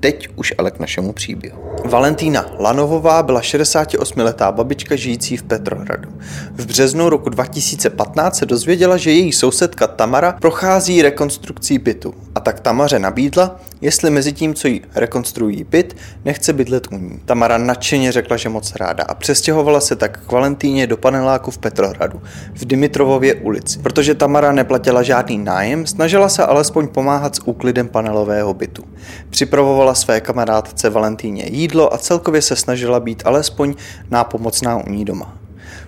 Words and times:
Teď 0.00 0.28
už 0.36 0.54
ale 0.58 0.70
k 0.70 0.78
našemu 0.78 1.12
příběhu. 1.12 1.62
Valentína 1.84 2.46
Lanovová 2.58 3.22
byla 3.22 3.40
68-letá 3.40 4.52
babička 4.52 4.96
žijící 4.96 5.36
v 5.36 5.42
Petrohradu. 5.42 6.08
V 6.52 6.66
březnu 6.66 7.08
roku 7.08 7.28
2015 7.28 8.36
se 8.36 8.46
dozvěděla, 8.46 8.96
že 8.96 9.10
její 9.10 9.32
sousedka 9.32 9.86
Tamara 9.86 10.32
prochází 10.32 11.02
rekonstrukcí 11.02 11.78
bytu 11.78 12.14
a 12.34 12.40
tak 12.40 12.60
Tamaře 12.60 12.98
nabídla, 12.98 13.60
jestli 13.80 14.10
mezi 14.10 14.32
tím, 14.32 14.54
co 14.54 14.68
jí 14.68 14.82
rekonstruují 14.94 15.64
byt, 15.64 15.96
nechce 16.24 16.52
bydlet 16.52 16.86
u 16.92 16.96
ní. 16.96 17.20
Tamara 17.24 17.58
nadšeně 17.58 18.12
řekla, 18.12 18.36
že 18.36 18.48
moc 18.48 18.76
ráda 18.76 19.04
a 19.04 19.14
přestěhovala 19.14 19.80
se 19.80 19.96
tak 19.96 20.20
k 20.26 20.32
Valentíně 20.32 20.86
do 20.86 20.96
paneláku 20.96 21.50
v 21.50 21.58
Petrohradu, 21.58 22.22
v 22.54 22.64
Dimitrovově 22.64 23.34
ulici. 23.34 23.78
Protože 23.78 24.14
Tamara 24.14 24.52
neplatila 24.52 25.02
žádný 25.02 25.38
nájem, 25.38 25.86
snažila 25.86 26.28
se 26.28 26.46
alespoň 26.46 26.88
pomáhat 26.88 27.36
s 27.36 27.40
úklidem 27.44 27.88
panelového 27.88 28.54
bytu. 28.54 28.84
Připravovala 29.30 29.87
své 29.94 30.20
kamarádce 30.20 30.90
Valentíně 30.90 31.44
jídlo 31.46 31.94
a 31.94 31.98
celkově 31.98 32.42
se 32.42 32.56
snažila 32.56 33.00
být 33.00 33.22
alespoň 33.26 33.74
nápomocná 34.10 34.76
u 34.76 34.90
ní 34.90 35.04
doma. 35.04 35.34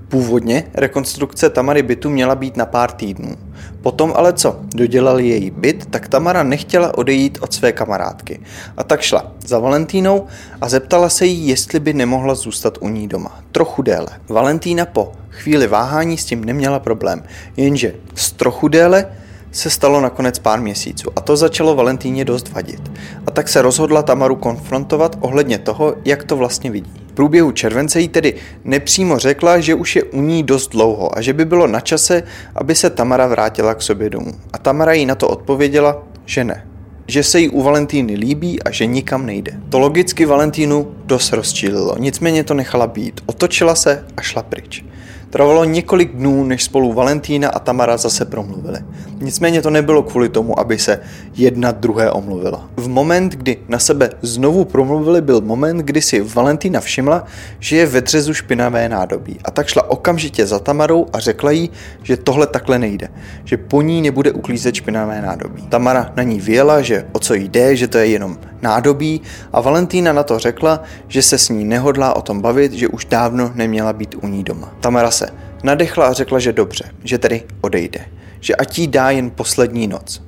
Původně 0.09 0.65
rekonstrukce 0.75 1.51
Tamary 1.51 1.83
bytu 1.83 2.11
měla 2.11 2.35
být 2.35 2.57
na 2.57 2.67
pár 2.67 2.91
týdnů. 2.91 3.37
Potom 3.83 4.13
ale 4.17 4.33
co, 4.33 4.61
dodělali 4.75 5.29
její 5.29 5.51
byt, 5.51 5.87
tak 5.91 6.09
Tamara 6.09 6.42
nechtěla 6.42 6.98
odejít 6.98 7.39
od 7.41 7.55
své 7.55 7.73
kamarádky. 7.73 8.41
A 8.77 8.84
tak 8.84 9.01
šla 9.01 9.33
za 9.47 9.59
Valentínou 9.59 10.27
a 10.61 10.69
zeptala 10.69 11.09
se 11.09 11.27
jí, 11.27 11.48
jestli 11.48 11.81
by 11.81 11.92
nemohla 11.92 12.35
zůstat 12.35 12.79
u 12.81 12.89
ní 12.89 13.09
doma. 13.09 13.41
Trochu 13.53 13.83
déle. 13.83 14.09
Valentína 14.29 14.87
po 14.87 15.12
chvíli 15.31 15.67
váhání 15.67 16.19
s 16.19 16.25
tím 16.25 16.45
neměla 16.45 16.79
problém, 16.79 17.23
jenže 17.57 17.95
z 18.14 18.33
trochu 18.33 18.69
déle 18.69 19.07
se 19.53 19.70
stalo 19.70 20.01
nakonec 20.01 20.39
pár 20.39 20.61
měsíců 20.61 21.11
a 21.17 21.20
to 21.20 21.37
začalo 21.37 21.75
Valentíně 21.75 22.25
dost 22.25 22.48
vadit. 22.48 22.93
A 23.27 23.31
tak 23.31 23.48
se 23.48 23.62
rozhodla 23.62 24.03
Tamaru 24.03 24.37
konfrontovat 24.37 25.17
ohledně 25.20 25.59
toho, 25.59 25.95
jak 26.05 26.25
to 26.25 26.37
vlastně 26.37 26.70
vidí. 26.70 26.92
V 27.09 27.12
průběhu 27.12 27.53
července 27.53 28.01
jí 28.01 28.09
tedy 28.09 28.34
nepřímo 28.65 29.19
řekla, 29.19 29.61
že 29.61 29.75
už 29.75 29.97
je 29.97 30.03
u 30.03 30.20
ní 30.20 30.42
dost 30.42 30.69
dlouho 30.69 31.19
a 31.19 31.20
že 31.20 31.33
by 31.33 31.45
bylo 31.45 31.67
na 31.67 31.81
čase, 31.81 32.23
aby 32.55 32.75
se 32.75 32.91
Tamara 32.91 33.27
vrátila 33.27 33.75
k 33.75 33.83
sobě 33.83 34.11
domů. 34.11 34.33
A 34.53 34.59
Tamara 34.59 34.92
jí 34.92 35.07
na 35.07 35.15
to 35.15 35.29
odpověděla, 35.29 36.03
že 36.25 36.45
ne 36.45 36.67
že 37.11 37.23
se 37.23 37.41
jí 37.41 37.48
u 37.48 37.62
Valentíny 37.62 38.14
líbí 38.14 38.62
a 38.62 38.70
že 38.70 38.87
nikam 38.87 39.27
nejde. 39.27 39.53
To 39.69 39.79
logicky 39.79 40.27
Valentínu 40.27 40.95
dost 41.05 41.33
rozčílilo, 41.33 41.97
nicméně 41.98 42.45
to 42.45 42.55
nechala 42.55 42.87
být. 42.87 43.20
Otočila 43.27 43.75
se 43.75 44.05
a 44.17 44.23
šla 44.23 44.42
pryč. 44.42 44.85
Trvalo 45.31 45.64
několik 45.64 46.12
dnů, 46.12 46.45
než 46.45 46.64
spolu 46.64 46.92
Valentína 46.92 47.48
a 47.48 47.59
Tamara 47.59 47.97
zase 47.97 48.25
promluvili. 48.25 48.78
Nicméně 49.20 49.62
to 49.62 49.70
nebylo 49.70 50.03
kvůli 50.03 50.28
tomu, 50.28 50.61
aby 50.61 50.78
se 50.78 51.00
jedna 51.34 51.70
druhé 51.70 52.11
omluvila. 52.11 52.69
V 52.77 52.89
moment, 52.89 53.33
kdy 53.33 53.56
na 53.69 53.78
sebe 53.78 54.11
znovu 54.23 54.64
promluvili, 54.64 55.20
byl 55.20 55.41
moment, 55.41 55.78
kdy 55.78 56.03
si 56.03 56.20
Valentína 56.20 56.81
všimla, 56.81 57.25
že 57.58 57.77
je 57.77 57.86
ve 57.86 58.01
dřezu 58.01 58.34
špinavé 58.34 58.89
nádobí. 58.89 59.39
A 59.45 59.51
tak 59.51 59.67
šla 59.67 59.91
okamžitě 59.91 60.47
za 60.47 60.58
Tamarou 60.58 61.06
a 61.12 61.19
řekla 61.19 61.51
jí, 61.51 61.70
že 62.03 62.17
tohle 62.17 62.47
takhle 62.47 62.78
nejde, 62.78 63.08
že 63.45 63.56
po 63.56 63.83
ní 63.83 64.03
nebude 64.03 64.33
uklízet 64.33 64.75
špinavé 64.75 65.23
nádobí. 65.23 65.62
Tamara 65.69 66.12
na 66.17 66.23
ní 66.23 66.41
věla, 66.41 66.83
že 66.83 67.06
o 67.12 67.19
co 67.19 67.34
jde, 67.34 67.77
že 67.77 67.89
to 67.89 67.98
je 67.98 68.06
jenom 68.06 68.39
nádobí 68.62 69.20
a 69.53 69.61
Valentína 69.61 70.12
na 70.12 70.23
to 70.23 70.39
řekla, 70.39 70.83
že 71.08 71.23
se 71.23 71.39
s 71.39 71.48
ní 71.48 71.64
nehodlá 71.64 72.17
o 72.17 72.23
tom 72.23 72.40
bavit, 72.40 72.73
že 72.73 72.89
už 72.89 73.05
dávno 73.05 73.52
neměla 73.55 73.92
být 73.92 74.14
u 74.23 74.27
ní 74.27 74.45
doma. 74.45 74.73
Tamara 74.80 75.11
se 75.11 75.29
nadechla 75.62 76.07
a 76.07 76.12
řekla, 76.12 76.39
že 76.39 76.52
dobře, 76.52 76.85
že 77.05 77.18
tedy 77.18 77.42
odejde, 77.61 78.01
že 78.40 78.57
ať 78.57 78.79
jí 78.79 78.86
dá 78.86 79.11
jen 79.11 79.30
poslední 79.30 79.86
noc. 79.86 80.23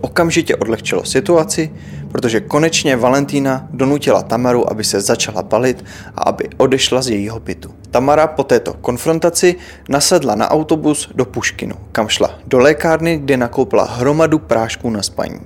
Okamžitě 0.00 0.56
odlehčilo 0.56 1.04
situaci, 1.04 1.70
protože 2.12 2.40
konečně 2.40 2.96
Valentína 2.96 3.68
donutila 3.70 4.22
Tamaru, 4.22 4.70
aby 4.70 4.84
se 4.84 5.00
začala 5.00 5.42
balit 5.42 5.84
a 6.14 6.22
aby 6.22 6.48
odešla 6.56 7.02
z 7.02 7.08
jejího 7.08 7.40
bytu. 7.40 7.74
Tamara 7.90 8.26
po 8.26 8.44
této 8.44 8.74
konfrontaci 8.74 9.56
nasedla 9.88 10.34
na 10.34 10.50
autobus 10.50 11.10
do 11.14 11.24
Puškinu, 11.24 11.74
kam 11.92 12.08
šla 12.08 12.30
do 12.46 12.58
lékárny, 12.58 13.18
kde 13.18 13.36
nakoupila 13.36 13.84
hromadu 13.84 14.38
prášků 14.38 14.90
na 14.90 15.02
spaní. 15.02 15.40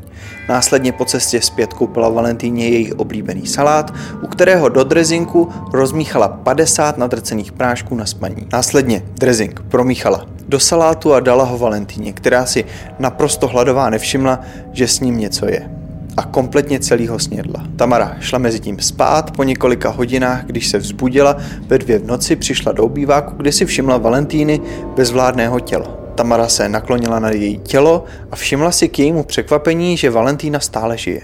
Následně 0.49 0.93
po 0.93 1.05
cestě 1.05 1.41
zpět 1.41 1.73
koupila 1.73 2.09
Valentíně 2.09 2.69
její 2.69 2.93
oblíbený 2.93 3.47
salát, 3.47 3.95
u 4.23 4.27
kterého 4.27 4.69
do 4.69 4.85
drezinku 4.85 5.53
rozmíchala 5.73 6.29
50 6.29 6.99
nadrcených 6.99 7.53
prášků 7.53 7.95
na 7.95 8.07
spaní. 8.07 8.47
Následně 8.53 9.03
drezink 9.19 9.63
promíchala 9.69 10.27
do 10.53 10.61
salátu 10.61 11.15
a 11.15 11.21
dala 11.21 11.45
ho 11.45 11.59
Valentíně, 11.59 12.13
která 12.13 12.47
si 12.47 12.65
naprosto 12.99 13.49
hladová 13.49 13.91
nevšimla, 13.91 14.41
že 14.73 14.89
s 14.89 15.01
ním 15.01 15.19
něco 15.19 15.47
je 15.49 15.71
a 16.17 16.23
kompletně 16.23 16.81
celý 16.81 17.09
ho 17.09 17.19
snědla. 17.19 17.65
Tamara 17.77 18.17
šla 18.21 18.39
mezi 18.39 18.61
tím 18.61 18.81
spát, 18.81 19.31
po 19.31 19.43
několika 19.43 19.89
hodinách, 19.89 20.45
když 20.45 20.69
se 20.69 20.79
vzbudila, 20.79 21.37
ve 21.67 21.79
dvě 21.79 21.99
v 21.99 22.07
noci 22.07 22.37
přišla 22.37 22.73
do 22.73 22.85
obýváku, 22.85 23.35
kde 23.37 23.53
si 23.53 23.67
všimla 23.67 23.99
Valentíny 23.99 24.61
bezvládného 24.97 25.61
těla. 25.61 25.87
Tamara 26.15 26.49
se 26.49 26.69
naklonila 26.69 27.19
na 27.19 27.31
její 27.31 27.59
tělo 27.59 28.05
a 28.31 28.37
všimla 28.37 28.73
si 28.73 28.89
k 28.89 28.99
jejímu 28.99 29.23
překvapení, 29.23 29.97
že 29.97 30.11
Valentína 30.11 30.61
stále 30.61 30.99
žije. 30.99 31.23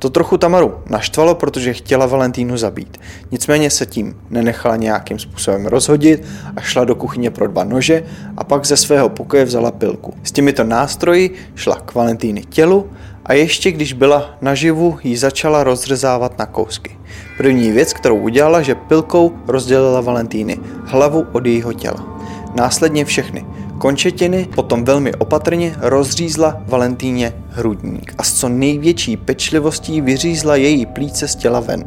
To 0.00 0.10
trochu 0.10 0.36
Tamaru 0.36 0.74
naštvalo, 0.90 1.34
protože 1.34 1.72
chtěla 1.72 2.06
Valentínu 2.06 2.56
zabít. 2.56 3.00
Nicméně 3.30 3.70
se 3.70 3.86
tím 3.86 4.16
nenechala 4.30 4.76
nějakým 4.76 5.18
způsobem 5.18 5.66
rozhodit 5.66 6.24
a 6.56 6.60
šla 6.60 6.84
do 6.84 6.94
kuchyně 6.94 7.30
pro 7.30 7.48
dva 7.48 7.64
nože 7.64 8.04
a 8.36 8.44
pak 8.44 8.66
ze 8.66 8.76
svého 8.76 9.08
pokoje 9.08 9.44
vzala 9.44 9.70
pilku. 9.70 10.14
S 10.22 10.32
těmito 10.32 10.64
nástroji 10.64 11.34
šla 11.54 11.76
k 11.76 11.94
Valentíny 11.94 12.42
tělu 12.42 12.90
a 13.26 13.32
ještě 13.32 13.72
když 13.72 13.92
byla 13.92 14.36
naživu, 14.40 14.98
ji 15.04 15.16
začala 15.16 15.64
rozřezávat 15.64 16.38
na 16.38 16.46
kousky. 16.46 16.98
První 17.36 17.70
věc, 17.70 17.92
kterou 17.92 18.16
udělala, 18.16 18.62
že 18.62 18.74
pilkou 18.74 19.32
rozdělila 19.46 20.00
Valentíny 20.00 20.58
hlavu 20.84 21.26
od 21.32 21.46
jejího 21.46 21.72
těla. 21.72 22.18
Následně 22.54 23.04
všechny 23.04 23.44
končetiny, 23.80 24.48
potom 24.54 24.84
velmi 24.84 25.14
opatrně 25.14 25.74
rozřízla 25.78 26.62
Valentíně 26.66 27.32
hrudník 27.48 28.14
a 28.18 28.22
s 28.22 28.32
co 28.32 28.48
největší 28.48 29.16
pečlivostí 29.16 30.00
vyřízla 30.00 30.56
její 30.56 30.86
plíce 30.86 31.28
z 31.28 31.34
těla 31.34 31.60
ven. 31.60 31.84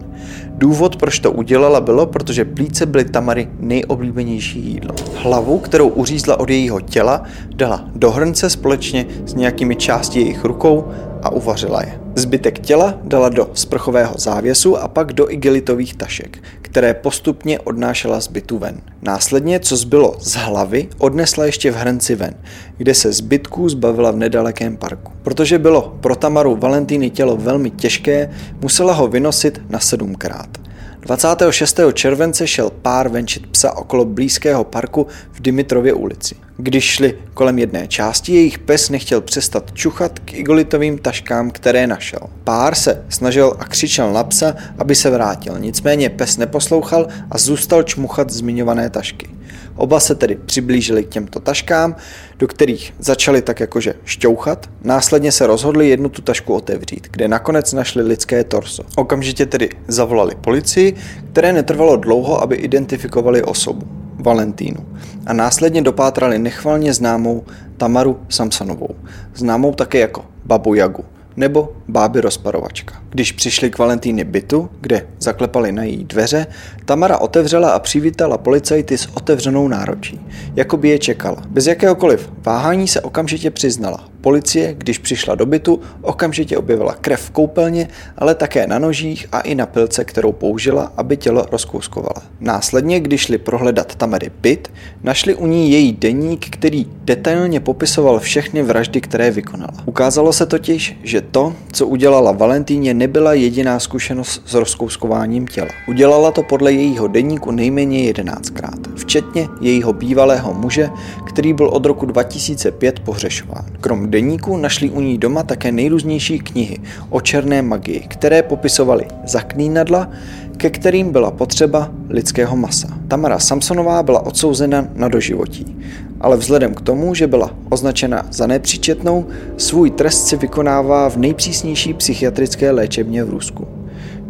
Důvod, 0.47 0.95
proč 0.95 1.19
to 1.19 1.31
udělala, 1.31 1.81
bylo, 1.81 2.05
protože 2.05 2.45
plíce 2.45 2.85
byly 2.85 3.05
Tamary 3.05 3.47
nejoblíbenější 3.59 4.59
jídlo. 4.59 4.95
Hlavu, 5.15 5.59
kterou 5.59 5.87
uřízla 5.87 6.39
od 6.39 6.49
jejího 6.49 6.81
těla, 6.81 7.23
dala 7.55 7.85
do 7.95 8.11
hrnce 8.11 8.49
společně 8.49 9.05
s 9.25 9.33
nějakými 9.33 9.75
části 9.75 10.19
jejich 10.19 10.45
rukou 10.45 10.85
a 11.23 11.29
uvařila 11.29 11.81
je. 11.81 11.99
Zbytek 12.15 12.59
těla 12.59 12.99
dala 13.03 13.29
do 13.29 13.49
sprchového 13.53 14.13
závěsu 14.17 14.77
a 14.77 14.87
pak 14.87 15.13
do 15.13 15.31
igelitových 15.31 15.95
tašek, 15.95 16.43
které 16.61 16.93
postupně 16.93 17.59
odnášela 17.59 18.21
z 18.21 18.27
bytu 18.27 18.57
ven. 18.57 18.81
Následně, 19.01 19.59
co 19.59 19.77
zbylo 19.77 20.15
z 20.19 20.35
hlavy, 20.35 20.87
odnesla 20.97 21.45
ještě 21.45 21.71
v 21.71 21.75
hrnci 21.75 22.15
ven, 22.15 22.33
kde 22.77 22.93
se 22.93 23.11
zbytků 23.11 23.69
zbavila 23.69 24.11
v 24.11 24.17
nedalekém 24.17 24.77
parku. 24.77 25.11
Protože 25.23 25.59
bylo 25.59 25.97
pro 26.01 26.15
Tamaru 26.15 26.55
Valentíny 26.55 27.09
tělo 27.09 27.37
velmi 27.37 27.69
těžké, 27.69 28.29
musela 28.61 28.93
ho 28.93 29.07
vynosit 29.07 29.61
na 29.69 29.79
sedmkrát. 29.79 30.57
26. 31.03 31.79
července 31.93 32.47
šel 32.47 32.69
pár 32.69 33.09
venčit 33.09 33.47
psa 33.47 33.77
okolo 33.77 34.05
blízkého 34.05 34.63
parku 34.63 35.07
v 35.31 35.41
Dimitrově 35.41 35.93
ulici. 35.93 36.35
Když 36.57 36.83
šli 36.83 37.17
kolem 37.33 37.59
jedné 37.59 37.87
části, 37.87 38.33
jejich 38.33 38.59
pes 38.59 38.89
nechtěl 38.89 39.21
přestat 39.21 39.71
čuchat 39.73 40.19
k 40.19 40.33
igolitovým 40.33 40.97
taškám, 40.97 41.51
které 41.51 41.87
našel. 41.87 42.19
Pár 42.43 42.75
se 42.75 43.05
snažil 43.09 43.55
a 43.59 43.65
křičel 43.65 44.13
na 44.13 44.23
psa, 44.23 44.55
aby 44.77 44.95
se 44.95 45.09
vrátil, 45.09 45.59
nicméně 45.59 46.09
pes 46.09 46.37
neposlouchal 46.37 47.07
a 47.31 47.37
zůstal 47.37 47.83
čmuchat 47.83 48.29
zmiňované 48.29 48.89
tašky. 48.89 49.27
Oba 49.75 49.99
se 49.99 50.15
tedy 50.15 50.35
přiblížili 50.45 51.03
k 51.03 51.09
těmto 51.09 51.39
taškám, 51.39 51.95
do 52.39 52.47
kterých 52.47 52.93
začali 52.99 53.41
tak 53.41 53.59
jakože 53.59 53.93
šťouchat. 54.05 54.69
Následně 54.83 55.31
se 55.31 55.47
rozhodli 55.47 55.89
jednu 55.89 56.09
tu 56.09 56.21
tašku 56.21 56.53
otevřít, 56.53 57.07
kde 57.11 57.27
nakonec 57.27 57.73
našli 57.73 58.03
lidské 58.03 58.43
torso. 58.43 58.83
Okamžitě 58.95 59.45
tedy 59.45 59.69
zavolali 59.87 60.35
policii, 60.35 60.95
které 61.31 61.53
netrvalo 61.53 61.95
dlouho, 61.95 62.41
aby 62.41 62.55
identifikovali 62.55 63.43
osobu. 63.43 63.87
Valentínu 64.15 64.85
a 65.25 65.33
následně 65.33 65.81
dopátrali 65.81 66.39
nechvalně 66.39 66.93
známou 66.93 67.43
Tamaru 67.77 68.19
Samsanovou, 68.29 68.95
známou 69.35 69.73
také 69.73 69.99
jako 69.99 70.25
Babu 70.45 70.73
Jagu, 70.73 71.05
nebo 71.35 71.75
báby 71.93 72.21
rozparovačka. 72.21 72.95
Když 73.09 73.31
přišli 73.31 73.69
k 73.69 73.77
Valentíně 73.77 74.23
bytu, 74.25 74.69
kde 74.81 75.07
zaklepali 75.19 75.71
na 75.71 75.83
její 75.83 76.03
dveře, 76.03 76.47
Tamara 76.85 77.17
otevřela 77.17 77.71
a 77.71 77.79
přivítala 77.79 78.37
policajty 78.37 78.97
s 78.97 79.07
otevřenou 79.13 79.67
náročí, 79.67 80.19
jako 80.55 80.77
by 80.77 80.89
je 80.89 80.99
čekala. 80.99 81.41
Bez 81.49 81.67
jakéhokoliv 81.67 82.29
váhání 82.45 82.87
se 82.87 83.01
okamžitě 83.01 83.51
přiznala. 83.51 84.12
Policie, 84.23 84.75
když 84.77 84.97
přišla 84.97 85.35
do 85.35 85.45
bytu, 85.45 85.81
okamžitě 86.01 86.57
objevila 86.57 86.95
krev 87.01 87.21
v 87.21 87.29
koupelně, 87.31 87.87
ale 88.17 88.35
také 88.35 88.67
na 88.67 88.79
nožích 88.79 89.27
a 89.31 89.39
i 89.39 89.55
na 89.55 89.65
pilce, 89.65 90.05
kterou 90.05 90.31
použila, 90.31 90.91
aby 90.97 91.17
tělo 91.17 91.45
rozkouskovala. 91.51 92.23
Následně, 92.39 92.99
když 92.99 93.21
šli 93.21 93.37
prohledat 93.37 93.95
Tamary 93.95 94.31
byt, 94.41 94.71
našli 95.03 95.35
u 95.35 95.47
ní 95.47 95.71
její 95.71 95.93
deník, 95.93 96.45
který 96.49 96.87
detailně 97.03 97.59
popisoval 97.59 98.19
všechny 98.19 98.63
vraždy, 98.63 99.01
které 99.01 99.31
vykonala. 99.31 99.73
Ukázalo 99.85 100.33
se 100.33 100.45
totiž, 100.45 100.97
že 101.03 101.21
to, 101.21 101.53
co 101.71 101.87
udělala 101.87 102.31
Valentíně, 102.31 102.93
nebyla 102.93 103.33
jediná 103.33 103.79
zkušenost 103.79 104.41
s 104.45 104.53
rozkouskováním 104.53 105.47
těla. 105.47 105.69
Udělala 105.87 106.31
to 106.31 106.43
podle 106.43 106.71
jejího 106.71 107.07
deníku 107.07 107.51
nejméně 107.51 108.03
jedenáctkrát, 108.03 108.79
včetně 108.95 109.47
jejího 109.61 109.93
bývalého 109.93 110.53
muže, 110.53 110.89
který 111.27 111.53
byl 111.53 111.67
od 111.67 111.85
roku 111.85 112.05
2005 112.05 112.99
pohřešován. 112.99 113.65
Krom 113.81 114.12
deníku 114.13 114.57
našli 114.57 114.89
u 114.89 115.01
ní 115.01 115.17
doma 115.17 115.43
také 115.43 115.71
nejrůznější 115.71 116.39
knihy 116.39 116.77
o 117.09 117.21
černé 117.21 117.61
magii, 117.61 117.99
které 117.99 118.43
popisovaly 118.43 119.05
zaklínadla, 119.25 120.09
ke 120.57 120.69
kterým 120.69 121.11
byla 121.11 121.31
potřeba 121.31 121.91
lidského 122.09 122.55
masa. 122.55 122.87
Tamara 123.07 123.39
Samsonová 123.39 124.03
byla 124.03 124.25
odsouzena 124.25 124.87
na 124.95 125.07
doživotí, 125.07 125.77
ale 126.21 126.37
vzhledem 126.37 126.73
k 126.73 126.81
tomu, 126.81 127.15
že 127.15 127.27
byla 127.27 127.51
označena 127.69 128.25
za 128.31 128.47
nepříčetnou, 128.47 129.25
svůj 129.57 129.91
trest 129.91 130.27
si 130.27 130.37
vykonává 130.37 131.09
v 131.09 131.17
nejpřísnější 131.17 131.93
psychiatrické 131.93 132.71
léčebně 132.71 133.23
v 133.23 133.29
Rusku. 133.29 133.72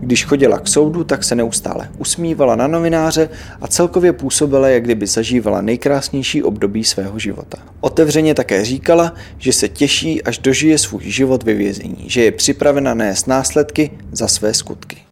Když 0.03 0.25
chodila 0.25 0.59
k 0.59 0.67
soudu, 0.67 1.03
tak 1.03 1.23
se 1.23 1.35
neustále 1.35 1.89
usmívala 1.97 2.55
na 2.55 2.67
novináře 2.67 3.29
a 3.61 3.67
celkově 3.67 4.13
působila, 4.13 4.69
jak 4.69 4.83
kdyby 4.83 5.07
zažívala 5.07 5.61
nejkrásnější 5.61 6.44
období 6.44 6.83
svého 6.83 7.19
života. 7.19 7.57
Otevřeně 7.81 8.33
také 8.33 8.65
říkala, 8.65 9.13
že 9.38 9.53
se 9.53 9.69
těší, 9.69 10.23
až 10.23 10.38
dožije 10.38 10.77
svůj 10.77 11.03
život 11.03 11.44
ve 11.44 11.53
vězení, 11.53 12.05
že 12.07 12.23
je 12.23 12.31
připravena 12.31 12.94
nést 12.94 13.27
následky 13.27 13.91
za 14.11 14.27
své 14.27 14.53
skutky. 14.53 15.03